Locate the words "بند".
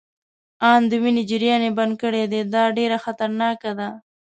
1.77-1.93